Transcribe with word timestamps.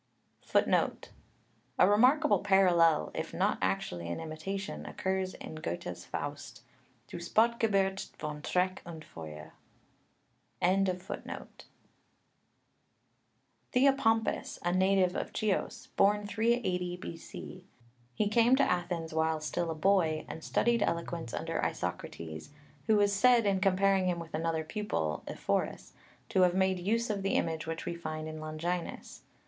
[Footnote 0.41 1.11
1: 1.75 1.87
A 1.87 1.91
remarkable 1.91 2.39
parallel, 2.39 3.11
if 3.13 3.35
not 3.35 3.59
actually 3.61 4.07
an 4.09 4.19
imitation, 4.19 4.83
occurs 4.87 5.35
in 5.35 5.53
Goethe's 5.53 6.05
Faust, 6.05 6.63
"Du 7.05 7.17
Spottgeburt 7.17 8.09
von 8.17 8.41
Dreck 8.41 8.79
und 8.83 9.05
Feuer."] 9.05 9.53
THEOPOMPUS, 13.73 14.57
a 14.65 14.71
native 14.73 15.15
of 15.15 15.29
Chios; 15.35 15.85
born 15.95 16.25
380 16.25 16.97
B.C. 16.97 17.67
He 18.15 18.27
came 18.27 18.55
to 18.55 18.63
Athens 18.63 19.13
while 19.13 19.39
still 19.39 19.69
a 19.69 19.75
boy, 19.75 20.25
and 20.27 20.43
studied 20.43 20.81
eloquence 20.81 21.31
under 21.31 21.61
Isokrates, 21.63 22.49
who 22.87 22.99
is 22.99 23.13
said, 23.13 23.45
in 23.45 23.59
comparing 23.59 24.07
him 24.07 24.17
with 24.17 24.33
another 24.33 24.63
pupil, 24.63 25.21
Ephorus, 25.27 25.93
to 26.29 26.41
have 26.41 26.55
made 26.55 26.79
use 26.79 27.11
of 27.11 27.21
the 27.21 27.35
image 27.35 27.67
which 27.67 27.85
we 27.85 27.93
find 27.93 28.27
in 28.27 28.39
Longinus, 28.39 29.17
c. 29.17 29.21